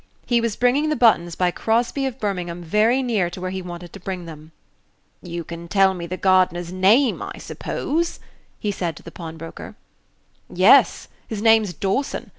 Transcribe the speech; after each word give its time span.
He 0.25 0.41
was 0.41 0.55
bringing 0.55 0.89
the 0.89 0.95
buttons 0.95 1.35
by 1.35 1.51
Crosby 1.51 2.07
of 2.07 2.19
Birmingham 2.19 2.63
very 2.63 3.03
near 3.03 3.29
to 3.29 3.39
where 3.39 3.51
he 3.51 3.61
wanted 3.61 3.93
to 3.93 3.99
bring 3.99 4.25
them. 4.25 4.51
"You 5.21 5.43
can 5.43 5.67
tell 5.67 5.93
me 5.93 6.07
the 6.07 6.17
gardener's 6.17 6.73
name, 6.73 7.21
I 7.21 7.37
suppose?" 7.37 8.19
he 8.57 8.71
said 8.71 8.95
to 8.95 9.03
the 9.03 9.11
pawnbroker. 9.11 9.75
"Yes; 10.51 11.07
his 11.27 11.43
name's 11.43 11.71
Dawson. 11.71 12.29